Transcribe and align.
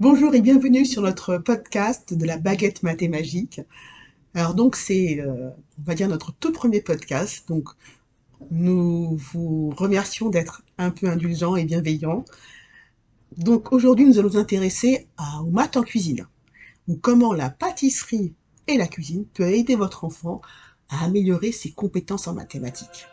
Bonjour 0.00 0.32
et 0.36 0.40
bienvenue 0.40 0.86
sur 0.86 1.02
notre 1.02 1.38
podcast 1.38 2.14
de 2.14 2.24
la 2.24 2.38
baguette 2.38 2.84
mathématique. 2.84 3.60
Alors 4.32 4.54
donc 4.54 4.76
c'est, 4.76 5.18
euh, 5.20 5.50
on 5.76 5.82
va 5.82 5.96
dire 5.96 6.06
notre 6.06 6.32
tout 6.32 6.52
premier 6.52 6.80
podcast. 6.80 7.48
Donc 7.48 7.68
nous 8.52 9.16
vous 9.16 9.70
remercions 9.70 10.28
d'être 10.28 10.62
un 10.78 10.92
peu 10.92 11.08
indulgents 11.08 11.56
et 11.56 11.64
bienveillants. 11.64 12.24
Donc 13.38 13.72
aujourd'hui 13.72 14.04
nous 14.04 14.20
allons 14.20 14.28
nous 14.28 14.36
intéresser 14.36 15.08
à, 15.16 15.42
aux 15.42 15.50
maths 15.50 15.76
en 15.76 15.82
cuisine, 15.82 16.28
ou 16.86 16.94
comment 16.94 17.32
la 17.32 17.50
pâtisserie 17.50 18.34
et 18.68 18.76
la 18.76 18.86
cuisine 18.86 19.24
peut 19.34 19.50
aider 19.52 19.74
votre 19.74 20.04
enfant 20.04 20.40
à 20.90 21.06
améliorer 21.06 21.50
ses 21.50 21.72
compétences 21.72 22.28
en 22.28 22.34
mathématiques. 22.34 23.08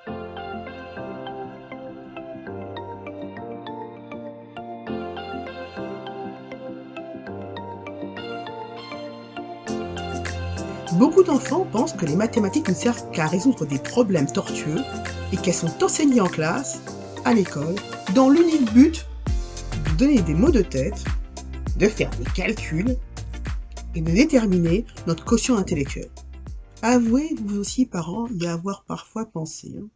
Beaucoup 10.97 11.23
d'enfants 11.23 11.65
pensent 11.65 11.91
que 11.91 12.05
les 12.05 12.15
mathématiques 12.15 12.69
ne 12.69 12.73
servent 12.73 13.11
qu'à 13.11 13.27
résoudre 13.27 13.65
des 13.65 13.79
problèmes 13.79 14.31
tortueux 14.31 14.79
et 15.33 15.37
qu'elles 15.37 15.53
sont 15.53 15.83
enseignées 15.83 16.21
en 16.21 16.27
classe, 16.27 16.79
à 17.25 17.33
l'école, 17.33 17.75
dans 18.13 18.29
l'unique 18.29 18.71
but 18.71 19.05
de 19.89 19.97
donner 19.97 20.21
des 20.21 20.33
mots 20.33 20.51
de 20.51 20.61
tête, 20.61 21.03
de 21.77 21.89
faire 21.89 22.09
des 22.11 22.23
calculs 22.23 22.97
et 23.93 23.99
de 23.99 24.09
déterminer 24.09 24.85
notre 25.05 25.25
quotient 25.25 25.57
intellectuel. 25.57 26.09
Avouez, 26.81 27.35
vous 27.43 27.59
aussi, 27.59 27.85
parents, 27.85 28.29
y 28.29 28.47
avoir 28.47 28.85
parfois 28.85 29.25
pensé. 29.25 29.75
Hein. 29.77 29.87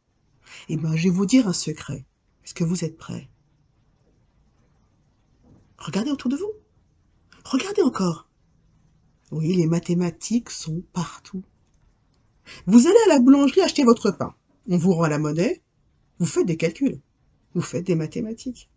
Eh 0.67 0.75
bien, 0.75 0.97
je 0.97 1.03
vais 1.03 1.15
vous 1.15 1.25
dire 1.25 1.47
un 1.47 1.53
secret. 1.53 2.05
Est-ce 2.43 2.53
que 2.53 2.65
vous 2.65 2.83
êtes 2.83 2.97
prêts? 2.97 3.29
Regardez 5.77 6.11
autour 6.11 6.29
de 6.29 6.35
vous. 6.35 6.51
Regardez 7.45 7.83
encore. 7.83 8.28
Oui, 9.31 9.55
les 9.55 9.67
mathématiques 9.67 10.49
sont 10.49 10.81
partout. 10.93 11.43
Vous 12.65 12.87
allez 12.87 12.97
à 13.05 13.09
la 13.09 13.19
boulangerie 13.19 13.61
acheter 13.61 13.83
votre 13.83 14.11
pain. 14.11 14.33
On 14.67 14.77
vous 14.77 14.93
rend 14.93 15.07
la 15.07 15.19
monnaie. 15.19 15.61
Vous 16.17 16.25
faites 16.25 16.47
des 16.47 16.57
calculs. 16.57 16.99
Vous 17.53 17.61
faites 17.61 17.85
des 17.85 17.95
mathématiques. 17.95 18.69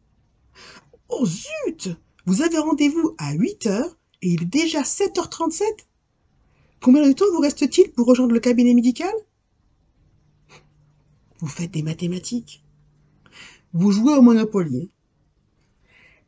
Oh 1.09 1.25
zut 1.27 1.97
Vous 2.27 2.43
avez 2.43 2.59
rendez-vous 2.59 3.15
à 3.19 3.33
8 3.33 3.67
heures 3.67 3.97
et 4.21 4.29
il 4.29 4.43
est 4.43 4.47
déjà 4.47 4.83
7h37 4.83 5.63
Combien 6.81 7.07
de 7.07 7.13
temps 7.13 7.31
vous 7.33 7.41
reste-t-il 7.41 7.93
pour 7.93 8.07
rejoindre 8.07 8.35
le 8.35 8.41
cabinet 8.41 8.75
médical? 8.75 9.13
Vous 11.39 11.49
faites 11.49 11.71
des 11.71 11.83
mathématiques. 11.83 12.63
Vous 13.73 13.91
jouez 13.91 14.15
au 14.15 14.23
Monopoly. 14.23 14.91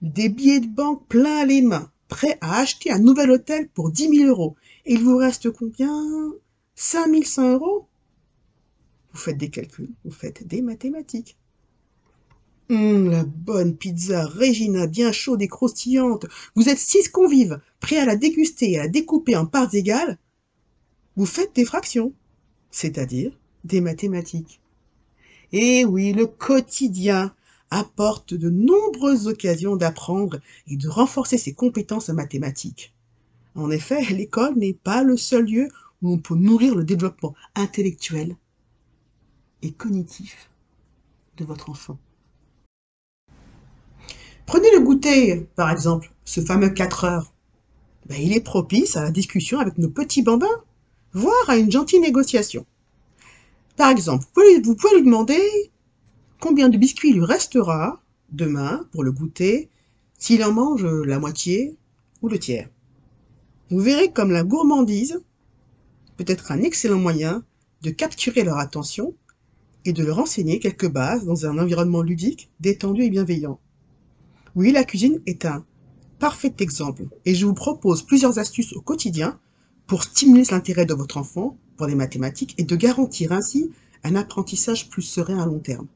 Des 0.01 0.29
billets 0.29 0.61
de 0.61 0.67
banque 0.67 1.07
plein 1.09 1.45
les 1.45 1.61
mains 1.61 1.91
prêt 2.09 2.39
à 2.41 2.59
acheter 2.59 2.91
un 2.91 2.99
nouvel 2.99 3.31
hôtel 3.31 3.69
pour 3.69 3.91
10 3.91 4.09
000 4.09 4.29
euros. 4.29 4.57
Et 4.87 4.95
il 4.95 5.03
vous 5.03 5.17
reste 5.17 5.51
combien? 5.51 6.33
5 6.75 7.25
100 7.25 7.53
euros? 7.53 7.89
Vous 9.13 9.21
faites 9.21 9.39
des 9.39 9.51
calculs, 9.51 9.93
vous 10.05 10.11
faites 10.11 10.47
des 10.47 10.61
mathématiques. 10.61 11.37
Hum, 12.71 13.11
la 13.11 13.25
bonne 13.25 13.77
pizza 13.77 14.25
Regina, 14.27 14.87
bien 14.87 15.13
chaude 15.13 15.43
et 15.43 15.49
croustillante. 15.49 16.27
Vous 16.57 16.69
êtes 16.69 16.79
six 16.79 17.09
convives, 17.09 17.61
prêts 17.79 17.99
à 17.99 18.07
la 18.07 18.17
déguster 18.17 18.73
et 18.73 18.79
à 18.79 18.85
la 18.85 18.89
découper 18.89 19.37
en 19.37 19.47
parts 19.47 19.75
égales. 19.75 20.19
Vous 21.17 21.27
faites 21.27 21.55
des 21.55 21.65
fractions, 21.65 22.13
c'est-à-dire 22.71 23.39
des 23.65 23.81
mathématiques. 23.81 24.61
Eh 25.53 25.85
oui, 25.85 26.13
le 26.13 26.27
quotidien, 26.27 27.35
apporte 27.75 28.35
de 28.35 28.51
nombreuses 28.51 29.27
occasions 29.27 29.77
d'apprendre 29.77 30.41
et 30.69 30.77
de 30.77 30.89
renforcer 30.89 31.39
ses 31.39 31.55
compétences 31.55 32.09
en 32.09 32.15
mathématiques. 32.15 32.95
En 33.55 33.71
effet, 33.71 34.03
l'école 34.11 34.57
n'est 34.57 34.75
pas 34.75 35.03
le 35.03 35.17
seul 35.17 35.47
lieu 35.47 35.69
où 36.01 36.13
on 36.13 36.19
peut 36.19 36.37
nourrir 36.37 36.75
le 36.75 36.85
développement 36.85 37.35
intellectuel 37.55 38.37
et 39.63 39.73
cognitif 39.73 40.51
de 41.37 41.45
votre 41.45 41.71
enfant. 41.71 41.99
Prenez 44.47 44.71
le 44.73 44.81
goûter, 44.81 45.49
par 45.57 45.71
exemple, 45.71 46.13
ce 46.25 46.41
fameux 46.43 46.71
4 46.71 47.05
heures. 47.05 47.33
Ben, 48.07 48.21
il 48.21 48.35
est 48.35 48.41
propice 48.41 48.97
à 48.97 49.03
la 49.03 49.11
discussion 49.11 49.59
avec 49.59 49.79
nos 49.79 49.89
petits 49.89 50.23
bambins, 50.23 50.63
voire 51.13 51.49
à 51.49 51.57
une 51.57 51.73
gentille 51.73 52.01
négociation. 52.01 52.67
Par 53.77 53.91
exemple, 53.91 54.27
vous 54.63 54.77
pouvez 54.77 54.97
lui 54.97 55.03
demander 55.03 55.41
combien 56.45 56.69
de 56.69 56.77
biscuits 56.77 57.15
lui 57.15 57.25
restera 57.25 58.03
demain 58.31 58.87
pour 58.93 59.03
le 59.03 59.13
goûter 59.13 59.71
s'il 60.19 60.45
en 60.45 60.53
mange 60.53 60.85
la 60.85 61.19
moitié 61.19 61.79
ou 62.21 62.29
le 62.29 62.39
tiers. 62.39 62.69
Vous 63.71 63.81
verrez 63.81 64.13
comme 64.13 64.31
la 64.31 64.45
gourmandise 64.45 65.23
peut 66.19 66.25
être 66.27 66.53
un 66.53 66.61
excellent 66.61 66.99
moyen 66.99 67.45
de 67.81 67.89
capturer 67.89 68.45
leur 68.45 68.59
attention 68.59 69.15
et 69.87 69.95
de 69.95 70.05
leur 70.05 70.19
enseigner 70.19 70.59
quelques 70.59 70.91
bases 70.91 71.25
dans 71.25 71.47
un 71.47 71.57
environnement 71.57 72.03
ludique, 72.03 72.51
détendu 72.61 73.05
et 73.05 73.11
bienveillant. 73.11 73.59
Oui, 74.55 74.71
la 74.71 74.85
cuisine 74.85 75.23
est 75.25 75.47
un 75.47 75.65
parfait 76.19 76.55
exemple 76.59 77.07
et 77.25 77.35
je 77.35 77.47
vous 77.47 77.55
propose 77.55 78.03
plusieurs 78.03 78.39
astuces 78.39 78.75
au 78.75 78.83
quotidien 78.83 79.41
pour 79.87 80.05
stimuler 80.05 80.45
l'intérêt 80.51 80.85
de 80.85 80.93
votre 80.93 81.17
enfant 81.17 81.57
pour 81.79 81.87
les 81.87 81.95
mathématiques 81.95 82.55
et 82.59 82.65
de 82.65 82.77
garantir 82.77 83.33
ainsi 83.33 83.71
un 84.03 84.15
apprentissage 84.15 84.91
plus 84.91 85.01
serein 85.01 85.39
à 85.39 85.47
long 85.47 85.59
terme 85.59 85.87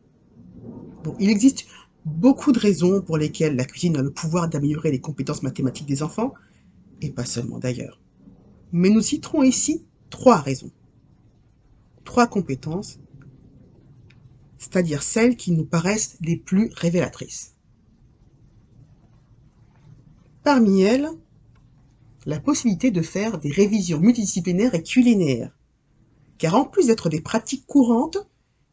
il 1.18 1.30
existe 1.30 1.66
beaucoup 2.04 2.52
de 2.52 2.58
raisons 2.58 3.02
pour 3.02 3.18
lesquelles 3.18 3.56
la 3.56 3.64
cuisine 3.64 3.96
a 3.96 4.02
le 4.02 4.10
pouvoir 4.10 4.48
d'améliorer 4.48 4.90
les 4.90 5.00
compétences 5.00 5.42
mathématiques 5.42 5.86
des 5.86 6.02
enfants, 6.02 6.34
et 7.00 7.10
pas 7.10 7.24
seulement 7.24 7.58
d'ailleurs. 7.58 8.00
Mais 8.72 8.90
nous 8.90 9.00
citerons 9.00 9.42
ici 9.42 9.84
trois 10.10 10.38
raisons. 10.38 10.70
Trois 12.04 12.26
compétences, 12.26 12.98
c'est-à-dire 14.58 15.02
celles 15.02 15.36
qui 15.36 15.52
nous 15.52 15.64
paraissent 15.64 16.16
les 16.20 16.36
plus 16.36 16.70
révélatrices. 16.74 17.54
Parmi 20.42 20.82
elles, 20.82 21.08
la 22.26 22.40
possibilité 22.40 22.90
de 22.90 23.02
faire 23.02 23.38
des 23.38 23.50
révisions 23.50 24.00
multidisciplinaires 24.00 24.74
et 24.74 24.82
culinaires. 24.82 25.56
Car 26.38 26.54
en 26.54 26.64
plus 26.64 26.86
d'être 26.86 27.08
des 27.08 27.20
pratiques 27.20 27.66
courantes, 27.66 28.18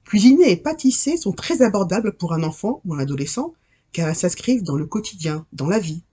Cuisiner 0.06 0.52
et 0.52 0.56
pâtisser 0.56 1.18
sont 1.18 1.32
très 1.32 1.64
abordables 1.64 2.16
pour 2.16 2.34
un 2.34 2.44
enfant 2.44 2.82
ou 2.86 2.94
un 2.94 3.00
adolescent, 3.00 3.54
car 3.92 4.08
elles 4.08 4.16
s'inscrivent 4.16 4.64
dans 4.64 4.76
le 4.76 4.86
quotidien, 4.86 5.46
dans 5.52 5.68
la 5.68 5.80
vie. 5.80 6.04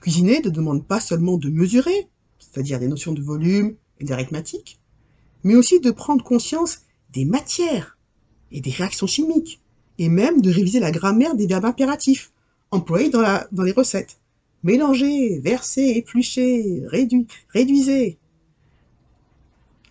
Cuisiner 0.00 0.40
ne 0.40 0.48
demande 0.50 0.86
pas 0.86 1.00
seulement 1.00 1.38
de 1.38 1.50
mesurer, 1.50 2.08
c'est-à-dire 2.38 2.78
des 2.78 2.86
notions 2.86 3.12
de 3.12 3.20
volume 3.20 3.74
et 3.98 4.04
d'arithmétique, 4.04 4.78
mais 5.42 5.56
aussi 5.56 5.80
de 5.80 5.90
prendre 5.90 6.24
conscience 6.24 6.82
des 7.12 7.24
matières 7.24 7.98
et 8.52 8.60
des 8.60 8.70
réactions 8.70 9.08
chimiques, 9.08 9.60
et 9.98 10.08
même 10.08 10.40
de 10.40 10.50
réviser 10.50 10.78
la 10.78 10.92
grammaire 10.92 11.34
des 11.34 11.48
verbes 11.48 11.64
impératifs 11.64 12.32
employés 12.70 13.10
dans, 13.10 13.64
les 13.64 13.72
recettes. 13.72 14.20
Mélanger, 14.62 15.40
verser, 15.40 15.94
éplucher, 15.96 16.82
réduire, 16.86 17.26
réduisez. 17.50 18.18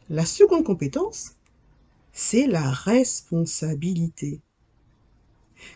La 0.09 0.25
seconde 0.25 0.63
compétence, 0.63 1.36
c'est 2.17 2.47
la 2.47 2.71
responsabilité. 2.71 4.41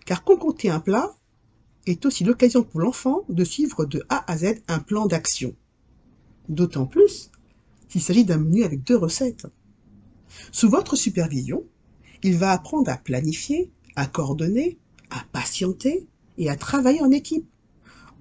Car 0.07 0.24
concocter 0.24 0.72
un 0.72 0.79
plat 0.79 1.16
est 1.85 2.03
aussi 2.03 2.24
l'occasion 2.24 2.63
pour 2.63 2.79
l'enfant 2.79 3.25
de 3.29 3.44
suivre 3.44 3.85
de 3.85 4.03
A 4.09 4.29
à 4.29 4.38
Z 4.40 4.56
un 4.68 4.79
plan 4.79 5.06
d'action. 5.06 5.56
D'autant 6.50 6.88
plus 6.88 7.29
s'il 7.90 8.02
s'agit 8.02 8.25
d'un 8.25 8.40
menu 8.40 8.63
avec 8.63 8.84
deux 8.84 8.97
recettes. 8.97 9.46
Sous 10.52 10.68
votre 10.68 10.96
supervision, 10.96 11.63
il 12.24 12.38
va 12.38 12.53
apprendre 12.53 12.90
à 12.90 12.97
planifier, 12.97 13.72
à 13.96 14.08
coordonner, 14.08 14.79
à 15.12 15.23
patienter 15.31 16.08
et 16.40 16.49
à 16.49 16.55
travailler 16.55 17.03
en 17.03 17.11
équipe. 17.11 17.47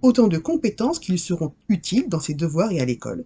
Autant 0.02 0.28
de 0.28 0.37
compétences 0.37 0.99
qui 0.99 1.12
lui 1.12 1.19
seront 1.19 1.55
utiles 1.70 2.11
dans 2.11 2.20
ses 2.20 2.34
devoirs 2.34 2.70
et 2.70 2.81
à 2.81 2.84
l'école, 2.84 3.25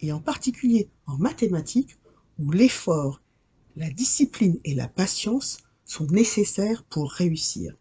et 0.00 0.10
en 0.10 0.18
particulier 0.18 0.88
en 1.06 1.16
mathématiques 1.16 1.96
où 2.40 2.50
l'effort 2.50 3.21
la 3.76 3.90
discipline 3.90 4.58
et 4.64 4.74
la 4.74 4.88
patience 4.88 5.58
sont 5.84 6.06
nécessaires 6.06 6.84
pour 6.84 7.10
réussir. 7.10 7.76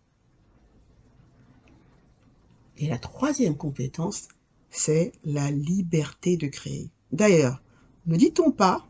Et 2.78 2.88
la 2.88 2.98
troisième 2.98 3.58
compétence, 3.58 4.28
c'est 4.70 5.12
la 5.24 5.52
liberté 5.52 6.38
de 6.38 6.48
créer. 6.48 6.90
D'ailleurs, 7.12 7.62
ne 8.06 8.16
dit-on 8.16 8.52
pas 8.52 8.88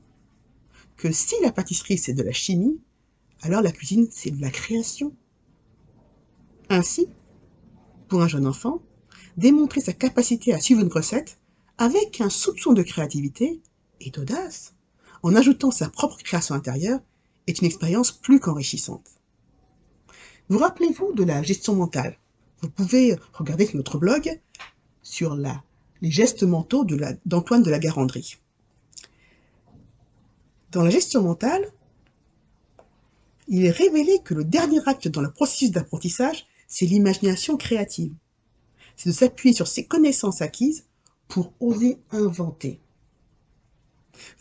que 0.96 1.12
si 1.12 1.36
la 1.42 1.52
pâtisserie 1.52 1.98
c'est 1.98 2.14
de 2.14 2.24
la 2.24 2.32
chimie, 2.32 2.80
alors 3.42 3.62
la 3.62 3.72
cuisine 3.72 4.08
c'est 4.12 4.32
de 4.32 4.42
la 4.42 4.52
création 4.52 5.16
Ainsi, 6.70 7.08
pour 8.08 8.22
un 8.22 8.28
jeune 8.28 8.48
enfant, 8.48 8.82
démontrer 9.38 9.82
sa 9.82 9.94
capacité 9.94 10.54
à 10.54 10.62
suivre 10.62 10.82
une 10.82 10.92
recette 10.92 11.40
avec 11.78 12.22
un 12.22 12.30
soupçon 12.30 12.74
de 12.74 12.84
créativité 12.84 13.62
et 14.00 14.12
d'audace 14.12 14.76
en 15.24 15.36
ajoutant 15.36 15.72
sa 15.72 15.90
propre 15.90 16.18
création 16.18 16.56
intérieure 16.56 17.00
est 17.48 17.60
une 17.60 17.68
expérience 17.68 18.12
plus 18.12 18.40
qu'enrichissante. 18.40 19.06
Vous 20.50 20.58
rappelez-vous 20.58 21.14
de 21.14 21.24
la 21.24 21.42
gestion 21.44 21.76
mentale? 21.76 22.18
Vous 22.62 22.70
pouvez 22.70 23.16
regarder 23.34 23.70
notre 23.74 23.98
blog 23.98 24.42
sur 25.02 25.36
les 25.36 26.12
gestes 26.12 26.44
mentaux 26.44 26.86
d'Antoine 27.26 27.62
de, 27.62 27.68
de 27.68 27.72
la 27.72 27.80
Garandrie. 27.80 28.38
Dans 30.72 30.84
la 30.84 30.90
gestion 30.90 31.24
mentale, 31.24 31.72
il 33.48 33.66
est 33.66 33.72
révélé 33.72 34.20
que 34.24 34.34
le 34.34 34.44
dernier 34.44 34.80
acte 34.86 35.08
dans 35.08 35.22
le 35.22 35.32
processus 35.32 35.72
d'apprentissage, 35.72 36.46
c'est 36.68 36.86
l'imagination 36.86 37.58
créative. 37.58 38.14
C'est 38.96 39.10
de 39.10 39.16
s'appuyer 39.16 39.54
sur 39.54 39.68
ses 39.68 39.86
connaissances 39.86 40.42
acquises 40.42 40.86
pour 41.28 41.54
oser 41.60 41.98
inventer. 42.12 42.81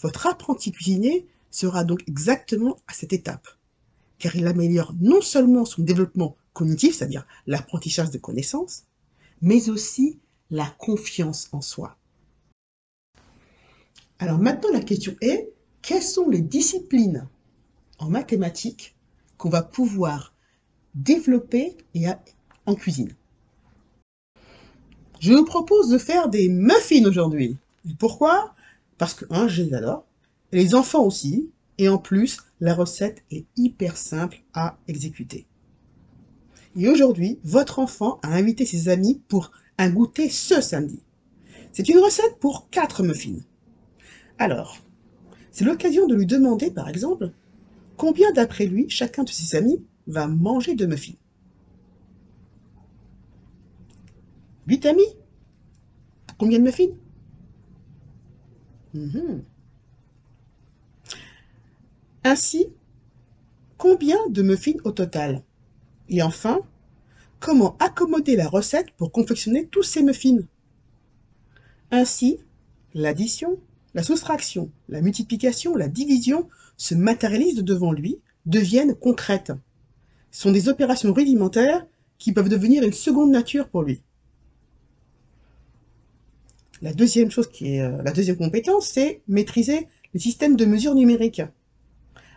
Votre 0.01 0.27
apprenti 0.27 0.73
cuisinier 0.73 1.27
sera 1.51 1.85
donc 1.85 2.03
exactement 2.07 2.77
à 2.87 2.93
cette 2.93 3.13
étape, 3.13 3.49
car 4.19 4.37
il 4.37 4.47
améliore 4.47 4.95
non 5.01 5.21
seulement 5.21 5.65
son 5.65 5.83
développement 5.83 6.37
cognitif, 6.53 6.97
c'est-à-dire 6.97 7.27
l'apprentissage 7.47 8.11
de 8.11 8.19
connaissances, 8.19 8.85
mais 9.43 9.69
aussi 9.69 10.19
la 10.51 10.67
confiance 10.79 11.49
en 11.53 11.61
soi. 11.61 11.97
Alors 14.19 14.39
maintenant, 14.39 14.71
la 14.73 14.81
question 14.81 15.15
est, 15.21 15.51
quelles 15.83 16.03
sont 16.03 16.29
les 16.29 16.43
disciplines 16.43 17.27
en 17.99 18.11
mathématiques 18.11 18.95
qu'on 19.39 19.49
va 19.49 19.63
pouvoir 19.63 20.35
développer 20.95 21.77
et 21.95 22.05
en 22.67 22.75
cuisine? 22.75 23.15
Je 25.21 25.33
vous 25.33 25.45
propose 25.45 25.89
de 25.89 25.99
faire 25.99 26.29
des 26.29 26.49
muffins 26.49 27.07
aujourd'hui. 27.07 27.57
Pourquoi? 27.99 28.55
Parce 29.01 29.15
que, 29.15 29.25
un, 29.31 29.49
je 29.49 29.63
les 29.63 29.73
adore, 29.73 30.05
les 30.53 30.75
enfants 30.75 31.03
aussi, 31.03 31.51
et 31.79 31.89
en 31.89 31.97
plus, 31.97 32.37
la 32.61 32.75
recette 32.75 33.25
est 33.31 33.47
hyper 33.57 33.97
simple 33.97 34.43
à 34.53 34.79
exécuter. 34.89 35.47
Et 36.77 36.87
aujourd'hui, 36.87 37.39
votre 37.43 37.79
enfant 37.79 38.21
a 38.23 38.35
invité 38.35 38.67
ses 38.67 38.91
amis 38.91 39.23
pour 39.27 39.53
un 39.79 39.89
goûter 39.89 40.29
ce 40.29 40.61
samedi. 40.61 41.01
C'est 41.73 41.89
une 41.89 41.99
recette 41.99 42.37
pour 42.41 42.69
4 42.69 43.03
muffins. 43.03 43.41
Alors, 44.37 44.77
c'est 45.51 45.65
l'occasion 45.65 46.07
de 46.07 46.15
lui 46.15 46.27
demander, 46.27 46.71
par 46.71 46.91
exemple, 46.91 47.33
combien 47.97 48.31
d'après 48.33 48.67
lui, 48.67 48.91
chacun 48.91 49.25
de 49.25 49.31
ses 49.31 49.57
amis 49.57 49.83
va 50.09 50.27
manger 50.27 50.75
de 50.75 50.85
muffins? 50.85 51.17
8 54.67 54.85
amis? 54.85 55.17
Combien 56.37 56.59
de 56.59 56.65
muffins? 56.65 56.93
Mhm. 58.95 59.43
Ainsi, 62.25 62.67
combien 63.79 64.19
de 64.29 64.43
muffins 64.43 64.79
au 64.85 64.93
total? 64.93 65.43
Et 66.09 66.23
enfin, 66.23 66.61
comment 67.39 67.77
accommoder 67.79 68.37
la 68.37 68.49
recette 68.49 68.91
pour 68.97 69.13
confectionner 69.13 69.67
tous 69.67 69.83
ces 69.83 70.03
muffins? 70.03 70.41
Ainsi, 71.91 72.39
l'addition, 72.95 73.59
la 73.95 74.03
soustraction, 74.03 74.71
la 74.89 75.01
multiplication, 75.01 75.75
la 75.75 75.89
division 75.89 76.49
se 76.77 76.95
matérialisent 76.95 77.65
devant 77.65 77.93
lui, 77.93 78.21
deviennent 78.47 78.95
concrètes. 78.95 79.53
Ce 80.31 80.43
sont 80.43 80.53
des 80.53 80.69
opérations 80.69 81.13
rudimentaires 81.13 81.87
qui 82.19 82.33
peuvent 82.33 82.49
devenir 82.49 82.85
une 82.85 82.93
seconde 82.93 83.31
nature 83.31 83.69
pour 83.69 83.83
lui. 83.83 84.03
La 86.83 86.95
deuxième 86.95 87.31
chose 87.31 87.49
qui 87.49 87.75
est 87.75 87.83
euh, 87.83 88.03
la 88.03 88.13
deuxième 88.13 88.37
compétence, 88.37 88.89
c'est 88.89 89.23
maîtriser 89.29 89.87
les 90.15 90.21
systèmes 90.21 90.57
de 90.57 90.65
mesure 90.65 90.95
numériques. 90.95 91.43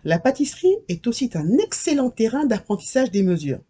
La 0.04 0.20
pâtisserie 0.20 0.76
est 0.90 1.08
aussi 1.08 1.30
un 1.34 1.58
excellent 1.60 2.10
terrain 2.10 2.46
d'apprentissage 2.46 3.10
des 3.10 3.24
mesures. 3.24 3.62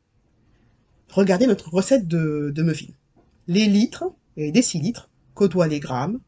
Regardez 1.10 1.46
notre 1.46 1.72
recette 1.72 2.08
de, 2.08 2.52
de 2.54 2.64
muffins. 2.64 2.94
Les 3.48 3.68
litres 3.68 4.06
et 4.36 4.46
les 4.46 4.52
décilitres 4.52 5.12
côtoient 5.36 5.68
les 5.68 5.80
grammes, 5.80 6.20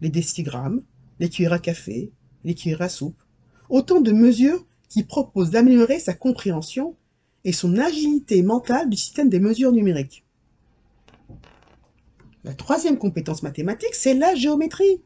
les 0.00 0.10
décigrammes, 0.10 0.82
les 1.18 1.28
cuillères 1.28 1.54
à 1.54 1.58
café, 1.58 2.12
les 2.44 2.54
cuillères 2.54 2.82
à 2.82 2.88
soupe. 2.88 3.20
Autant 3.68 4.00
de 4.00 4.12
mesures 4.12 4.64
qui 4.88 5.02
proposent 5.02 5.50
d'améliorer 5.50 5.98
sa 5.98 6.14
compréhension 6.14 6.94
et 7.44 7.52
son 7.52 7.76
agilité 7.78 8.42
mentale 8.42 8.88
du 8.88 8.96
système 8.96 9.28
des 9.28 9.40
mesures 9.40 9.72
numériques. 9.72 10.24
La 12.48 12.54
troisième 12.54 12.96
compétence 12.96 13.42
mathématique, 13.42 13.94
c'est 13.94 14.14
la 14.14 14.34
géométrie. 14.34 15.02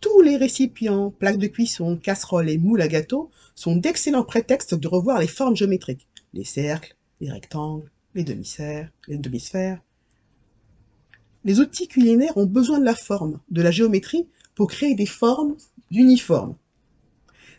Tous 0.00 0.22
les 0.22 0.38
récipients, 0.38 1.10
plaques 1.10 1.36
de 1.36 1.46
cuisson, 1.46 1.98
casseroles 1.98 2.48
et 2.48 2.56
moules 2.56 2.80
à 2.80 2.88
gâteau 2.88 3.30
sont 3.54 3.76
d'excellents 3.76 4.24
prétextes 4.24 4.74
de 4.74 4.88
revoir 4.88 5.18
les 5.18 5.26
formes 5.26 5.54
géométriques. 5.54 6.08
Les 6.32 6.44
cercles, 6.44 6.96
les 7.20 7.30
rectangles, 7.30 7.90
les 8.14 8.24
demi-sphères, 8.24 8.90
les 9.08 9.18
demi-sphères. 9.18 9.82
Les 11.44 11.60
outils 11.60 11.86
culinaires 11.86 12.38
ont 12.38 12.46
besoin 12.46 12.78
de 12.78 12.84
la 12.86 12.94
forme, 12.94 13.40
de 13.50 13.60
la 13.60 13.70
géométrie, 13.70 14.26
pour 14.54 14.68
créer 14.68 14.94
des 14.94 15.04
formes 15.04 15.54
uniformes. 15.90 16.56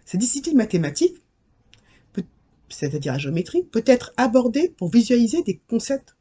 Cette 0.03 0.19
discipline 0.19 0.57
mathématique, 0.57 1.17
c'est-à-dire 2.69 3.13
la 3.13 3.19
géométrie, 3.19 3.61
peut 3.61 3.83
être 3.85 4.13
abordée 4.17 4.69
pour 4.69 4.89
visualiser 4.89 5.43
des 5.43 5.61
concepts. 5.69 6.15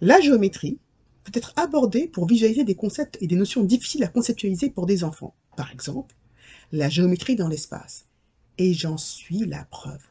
La 0.00 0.20
géométrie 0.20 0.78
peut 1.24 1.32
être 1.34 1.52
abordée 1.56 2.08
pour 2.08 2.26
visualiser 2.26 2.64
des 2.64 2.74
concepts 2.74 3.18
et 3.20 3.26
des 3.26 3.36
notions 3.36 3.62
difficiles 3.64 4.04
à 4.04 4.08
conceptualiser 4.08 4.70
pour 4.70 4.86
des 4.86 5.04
enfants. 5.04 5.34
Par 5.56 5.70
exemple, 5.72 6.14
la 6.72 6.88
géométrie 6.88 7.36
dans 7.36 7.48
l'espace. 7.48 8.06
Et 8.56 8.72
j'en 8.72 8.96
suis 8.96 9.46
la 9.46 9.64
preuve. 9.64 10.02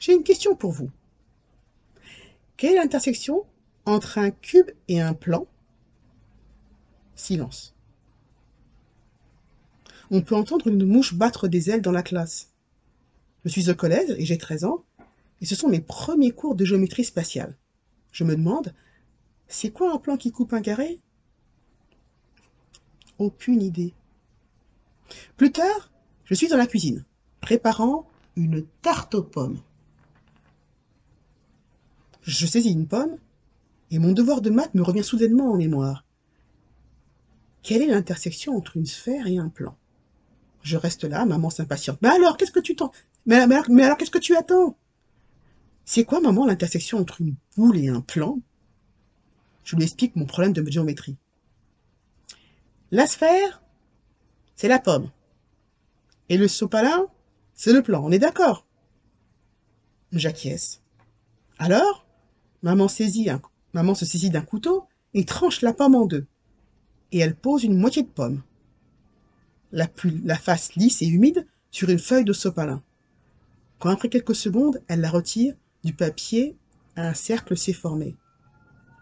J'ai 0.00 0.14
une 0.14 0.22
question 0.22 0.54
pour 0.54 0.72
vous. 0.72 0.90
Quelle 2.56 2.72
est 2.72 2.76
l'intersection 2.76 3.44
entre 3.84 4.18
un 4.18 4.30
cube 4.30 4.70
et 4.88 5.00
un 5.00 5.14
plan? 5.14 5.46
Silence. 7.14 7.74
On 10.10 10.22
peut 10.22 10.36
entendre 10.36 10.68
une 10.68 10.84
mouche 10.84 11.14
battre 11.14 11.48
des 11.48 11.70
ailes 11.70 11.82
dans 11.82 11.92
la 11.92 12.02
classe. 12.02 12.52
Je 13.44 13.50
suis 13.50 13.70
au 13.70 13.74
collège 13.74 14.10
et 14.18 14.24
j'ai 14.24 14.38
13 14.38 14.64
ans, 14.64 14.84
et 15.40 15.46
ce 15.46 15.54
sont 15.54 15.68
mes 15.68 15.80
premiers 15.80 16.30
cours 16.32 16.54
de 16.54 16.64
géométrie 16.64 17.04
spatiale. 17.04 17.56
Je 18.10 18.24
me 18.24 18.36
demande, 18.36 18.74
c'est 19.48 19.70
quoi 19.70 19.92
un 19.92 19.98
plan 19.98 20.16
qui 20.16 20.32
coupe 20.32 20.52
un 20.52 20.62
carré? 20.62 21.00
Aucune 23.18 23.62
idée. 23.62 23.94
Plus 25.36 25.52
tard, 25.52 25.90
je 26.24 26.34
suis 26.34 26.48
dans 26.48 26.56
la 26.56 26.66
cuisine, 26.66 27.04
préparant 27.40 28.08
une 28.36 28.66
tarte 28.82 29.14
aux 29.14 29.22
pommes. 29.22 29.60
Je 32.22 32.46
saisis 32.46 32.72
une 32.72 32.88
pomme, 32.88 33.18
et 33.90 33.98
mon 33.98 34.12
devoir 34.12 34.40
de 34.40 34.50
maths 34.50 34.74
me 34.74 34.82
revient 34.82 35.04
soudainement 35.04 35.52
en 35.52 35.56
mémoire. 35.56 36.04
Quelle 37.62 37.82
est 37.82 37.86
l'intersection 37.86 38.56
entre 38.56 38.76
une 38.76 38.86
sphère 38.86 39.26
et 39.26 39.38
un 39.38 39.48
plan? 39.48 39.76
Je 40.62 40.76
reste 40.76 41.04
là, 41.04 41.24
maman 41.24 41.50
s'impatiente. 41.50 41.98
Mais 42.02 42.08
alors, 42.08 42.36
qu'est-ce 42.36 42.50
que 42.50 42.60
tu 42.60 42.74
t'en... 42.74 42.90
Mais, 43.26 43.46
mais 43.46 43.84
alors, 43.84 43.96
qu'est-ce 43.96 44.10
que 44.10 44.18
tu 44.18 44.36
attends? 44.36 44.76
C'est 45.88 46.04
quoi, 46.04 46.20
maman, 46.20 46.46
l'intersection 46.46 46.98
entre 46.98 47.20
une 47.20 47.36
boule 47.56 47.78
et 47.78 47.88
un 47.88 48.00
plan? 48.00 48.40
Je 49.62 49.76
lui 49.76 49.84
explique 49.84 50.16
mon 50.16 50.26
problème 50.26 50.52
de 50.52 50.68
géométrie. 50.68 51.16
La 52.90 53.06
sphère, 53.06 53.62
c'est 54.56 54.66
la 54.66 54.80
pomme. 54.80 55.10
Et 56.28 56.38
le 56.38 56.48
sopalin, 56.48 57.06
c'est 57.54 57.72
le 57.72 57.82
plan, 57.82 58.04
on 58.04 58.10
est 58.10 58.18
d'accord? 58.18 58.66
J'acquiesce. 60.10 60.82
Alors, 61.58 62.04
maman, 62.62 62.88
saisit 62.88 63.28
maman 63.72 63.94
se 63.94 64.04
saisit 64.04 64.30
d'un 64.30 64.42
couteau 64.42 64.88
et 65.14 65.24
tranche 65.24 65.62
la 65.62 65.72
pomme 65.72 65.94
en 65.94 66.06
deux. 66.06 66.26
Et 67.12 67.18
elle 67.18 67.36
pose 67.36 67.62
une 67.62 67.78
moitié 67.78 68.02
de 68.02 68.08
pomme. 68.08 68.42
La 69.70 69.86
face 70.36 70.74
lisse 70.74 71.00
et 71.02 71.06
humide 71.06 71.46
sur 71.70 71.88
une 71.90 71.98
feuille 72.00 72.24
de 72.24 72.32
sopalin. 72.32 72.82
Quand 73.78 73.90
après 73.90 74.08
quelques 74.08 74.34
secondes, 74.34 74.82
elle 74.88 75.00
la 75.00 75.10
retire, 75.10 75.54
du 75.86 75.94
papier, 75.94 76.56
un 76.96 77.14
cercle 77.14 77.56
s'est 77.56 77.72
formé. 77.72 78.16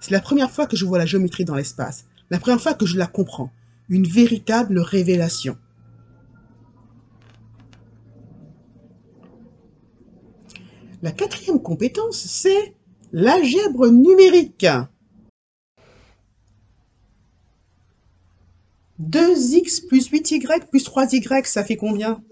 C'est 0.01 0.13
la 0.13 0.21
première 0.21 0.51
fois 0.51 0.67
que 0.67 0.77
je 0.77 0.85
vois 0.85 0.99
la 0.99 1.07
géométrie 1.07 1.47
dans 1.47 1.55
l'espace, 1.55 2.05
la 2.31 2.39
première 2.39 2.61
fois 2.61 2.75
que 2.75 2.87
je 2.87 2.99
la 2.99 3.07
comprends. 3.07 3.51
Une 3.89 4.07
véritable 4.07 4.79
révélation. 4.79 5.59
La 11.03 11.13
quatrième 11.13 11.61
compétence, 11.61 12.17
c'est 12.17 12.75
l'algèbre 13.13 13.89
numérique. 13.89 14.67
2x 19.03 19.87
plus 19.87 20.11
8y 20.11 20.67
plus 20.67 20.87
3y, 20.87 21.45
ça 21.45 21.65
fait 21.65 21.77
combien? 21.77 22.23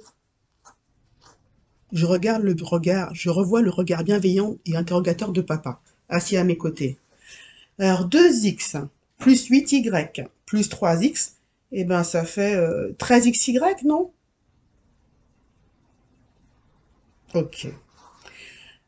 Je 1.93 2.07
regarde 2.07 2.43
le 2.43 2.57
regard, 2.63 3.15
je 3.15 3.29
revois 3.29 3.61
le 3.61 3.71
regard 3.71 4.03
bienveillant 4.03 4.57
et 4.65 4.77
interrogateur 4.77 5.31
de 5.31 5.43
papa, 5.43 5.81
assis 6.09 6.37
à 6.37 6.45
mes 6.45 6.57
côtés. 6.57 6.99
Alors 7.79 8.09
2x 8.09 8.87
plus 9.19 9.51
8y 9.51 10.29
plus 10.47 10.69
3x, 10.69 11.33
eh 11.73 11.85
ben 11.85 12.03
ça 12.03 12.25
fait 12.25 12.57
13xy, 12.99 13.59
euh, 13.59 13.75
non? 13.85 14.11
Ok. 17.35 17.69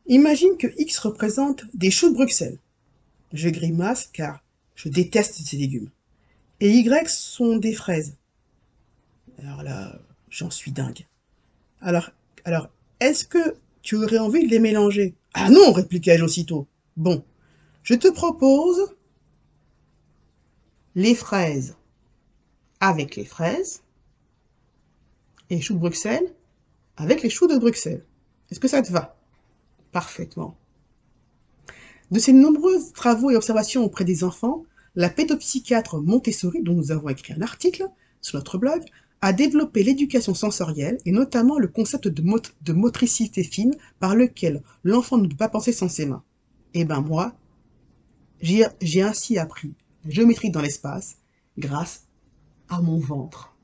Imagine 0.07 0.57
que 0.59 0.67
X 0.77 0.99
représente 0.99 1.65
des 1.73 1.91
choux 1.91 2.11
de 2.11 2.15
Bruxelles. 2.15 2.59
Je 3.33 3.49
grimace 3.49 4.09
car 4.13 4.43
je 4.75 4.89
déteste 4.89 5.35
ces 5.35 5.57
légumes. 5.57 5.91
Et 6.61 6.71
Y 6.71 7.09
sont 7.09 7.57
des 7.57 7.73
fraises. 7.73 8.17
Alors 9.43 9.63
là, 9.63 9.99
j'en 10.29 10.51
suis 10.51 10.73
dingue. 10.73 11.07
Alors, 11.81 12.11
alors, 12.45 12.69
est-ce 13.01 13.25
que 13.25 13.57
tu 13.83 13.97
aurais 13.97 14.19
envie 14.19 14.45
de 14.45 14.51
les 14.51 14.59
mélanger? 14.59 15.15
Ah 15.35 15.51
non, 15.51 15.73
répliquai-je 15.73 16.25
aussitôt. 16.25 16.67
Bon, 16.97 17.25
je 17.83 17.95
te 17.95 18.09
propose 18.09 18.95
les 20.95 21.15
fraises 21.15 21.77
avec 22.81 23.17
les 23.17 23.25
fraises 23.25 23.83
et 25.51 25.57
les 25.57 25.61
choux 25.61 25.75
de 25.75 25.81
Bruxelles 25.81 26.33
avec 26.97 27.23
les 27.23 27.31
choux 27.31 27.47
de 27.47 27.57
Bruxelles. 27.57 28.05
Est-ce 28.51 28.61
que 28.61 28.69
ça 28.69 28.83
te 28.83 28.93
va? 28.93 29.17
Parfaitement. 29.93 30.57
De 32.11 32.19
ses 32.19 32.33
nombreux 32.33 32.79
travaux 32.95 33.31
et 33.31 33.37
observations 33.37 33.85
auprès 33.85 34.05
des 34.05 34.23
enfants, 34.23 34.65
la 34.95 35.11
pédopsychiatre 35.11 36.01
Montessori, 36.01 36.63
dont 36.63 36.75
nous 36.75 36.93
avons 36.93 37.09
écrit 37.09 37.33
un 37.33 37.43
article 37.43 37.89
sur 38.21 38.39
notre 38.39 38.59
blog, 38.59 38.85
a 39.21 39.33
développé 39.33 39.83
l'éducation 39.83 40.35
sensorielle 40.35 40.99
et 41.07 41.13
notamment 41.13 41.59
le 41.59 41.69
concept 41.69 42.09
de, 42.09 42.73
motricité 42.73 43.43
fine 43.43 43.75
par 43.99 44.15
lequel 44.15 44.63
l'enfant 44.83 45.17
ne 45.17 45.29
peut 45.29 45.37
pas 45.37 45.49
penser 45.49 45.73
sans 45.73 45.89
ses 45.89 46.07
mains. 46.07 46.23
Eh 46.75 46.85
ben 46.85 47.01
moi, 47.01 47.35
j'ai 48.43 49.03
ainsi 49.03 49.39
appris 49.39 49.73
la 50.05 50.11
géométrie 50.11 50.51
dans 50.51 50.61
l'espace 50.61 51.17
grâce 51.57 52.05
à 52.69 52.83
mon 52.83 52.99
ventre. 52.99 53.55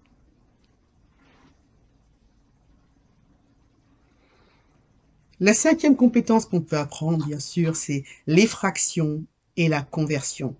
La 5.41 5.55
cinquième 5.55 5.97
compétence 5.97 6.45
qu'on 6.45 6.61
peut 6.61 6.77
apprendre, 6.77 7.27
bien 7.27 7.39
sûr, 7.39 7.75
c'est 7.75 8.05
l'effraction 8.27 9.25
et 9.57 9.69
la 9.69 9.83
conversion. 9.83 10.55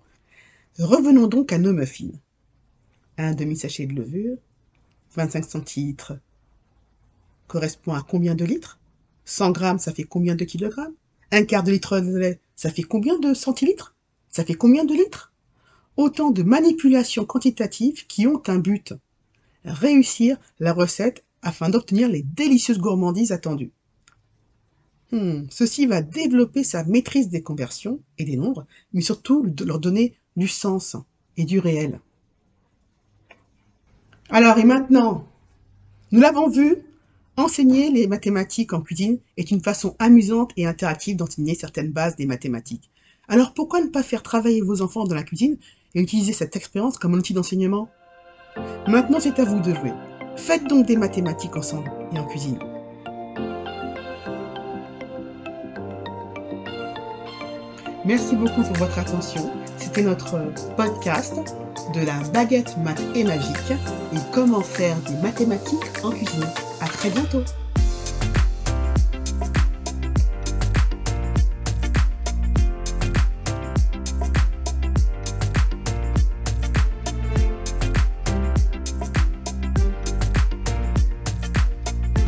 Revenons 0.79 1.27
donc 1.27 1.53
à 1.53 1.59
nos 1.59 1.73
muffins. 1.73 2.17
Un 3.17 3.33
demi-sachet 3.33 3.85
de 3.85 3.93
levure, 3.93 4.37
25 5.15 5.43
centilitres, 5.43 6.13
correspond 7.47 7.93
à 7.93 8.01
combien 8.01 8.35
de 8.35 8.45
litres? 8.45 8.79
100 9.25 9.51
grammes, 9.51 9.79
ça 9.79 9.93
fait 9.93 10.03
combien 10.03 10.35
de 10.35 10.45
kilogrammes? 10.45 10.93
Un 11.31 11.43
quart 11.43 11.63
de 11.63 11.71
litre 11.71 11.99
de 11.99 12.17
lait, 12.17 12.39
ça 12.55 12.69
fait 12.69 12.83
combien 12.83 13.19
de 13.19 13.33
centilitres? 13.33 13.95
Ça 14.29 14.45
fait 14.45 14.53
combien 14.53 14.85
de 14.85 14.93
litres? 14.93 15.33
Autant 15.97 16.31
de 16.31 16.43
manipulations 16.43 17.25
quantitatives 17.25 18.07
qui 18.07 18.25
ont 18.25 18.41
un 18.47 18.59
but. 18.59 18.93
Réussir 19.65 20.37
la 20.59 20.73
recette 20.73 21.23
afin 21.41 21.69
d'obtenir 21.69 22.07
les 22.07 22.23
délicieuses 22.23 22.79
gourmandises 22.79 23.31
attendues. 23.31 23.71
Hmm, 25.11 25.43
ceci 25.49 25.87
va 25.87 26.01
développer 26.01 26.63
sa 26.63 26.85
maîtrise 26.85 27.29
des 27.29 27.43
conversions 27.43 27.99
et 28.17 28.23
des 28.23 28.37
nombres, 28.37 28.65
mais 28.93 29.01
surtout 29.01 29.45
leur 29.65 29.79
donner 29.79 30.15
du 30.37 30.47
sens 30.47 30.95
et 31.35 31.43
du 31.43 31.59
réel. 31.59 31.99
Alors, 34.33 34.57
et 34.57 34.63
maintenant, 34.63 35.27
nous 36.13 36.21
l'avons 36.21 36.47
vu, 36.47 36.77
enseigner 37.35 37.91
les 37.91 38.07
mathématiques 38.07 38.71
en 38.71 38.79
cuisine 38.79 39.19
est 39.35 39.51
une 39.51 39.59
façon 39.59 39.93
amusante 39.99 40.51
et 40.55 40.65
interactive 40.65 41.17
d'enseigner 41.17 41.53
certaines 41.53 41.91
bases 41.91 42.15
des 42.15 42.25
mathématiques. 42.25 42.89
Alors 43.27 43.53
pourquoi 43.53 43.81
ne 43.81 43.87
pas 43.87 44.03
faire 44.03 44.23
travailler 44.23 44.61
vos 44.61 44.81
enfants 44.81 45.03
dans 45.03 45.15
la 45.15 45.23
cuisine 45.23 45.57
et 45.95 46.01
utiliser 46.01 46.31
cette 46.31 46.55
expérience 46.55 46.97
comme 46.97 47.13
un 47.13 47.17
outil 47.17 47.33
d'enseignement? 47.33 47.89
Maintenant, 48.87 49.19
c'est 49.19 49.37
à 49.37 49.43
vous 49.43 49.59
de 49.59 49.73
jouer. 49.73 49.91
Faites 50.37 50.65
donc 50.65 50.85
des 50.85 50.95
mathématiques 50.95 51.57
ensemble 51.57 51.91
et 52.13 52.19
en 52.19 52.25
cuisine. 52.25 52.59
Merci 58.05 58.35
beaucoup 58.37 58.63
pour 58.63 58.77
votre 58.77 58.97
attention. 58.97 59.51
C'était 59.81 60.03
notre 60.03 60.37
podcast 60.77 61.35
de 61.95 62.05
la 62.05 62.19
baguette 62.33 62.77
math 62.77 63.01
et 63.15 63.23
magique 63.23 63.71
et 64.13 64.17
comment 64.31 64.61
faire 64.61 64.95
des 65.07 65.15
mathématiques 65.15 65.79
en 66.03 66.11
cuisine. 66.11 66.45
À 66.79 66.87
très 66.87 67.09
bientôt 67.09 67.43